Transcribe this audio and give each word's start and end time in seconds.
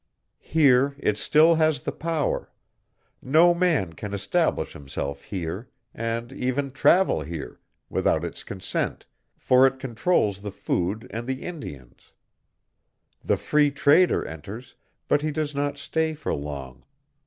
Here 0.49 0.95
it 0.97 1.15
has 1.17 1.23
still 1.23 1.55
the 1.55 1.91
power; 1.95 2.51
no 3.21 3.53
man 3.53 3.93
can 3.93 4.15
establish 4.15 4.73
himself 4.73 5.21
here, 5.25 5.69
can 5.95 6.31
even 6.35 6.71
travel 6.71 7.21
here, 7.21 7.59
without 7.87 8.25
its 8.25 8.43
consent, 8.43 9.05
for 9.37 9.67
it 9.67 9.79
controls 9.79 10.41
the 10.41 10.49
food 10.49 11.05
and 11.11 11.27
the 11.27 11.43
Indians. 11.43 12.13
The 13.23 13.37
Free 13.37 13.69
Trader 13.69 14.25
enters, 14.25 14.73
but 15.07 15.21
he 15.21 15.29
does 15.29 15.53
not 15.53 15.77
stay 15.77 16.15
for 16.15 16.33
long. 16.33 16.83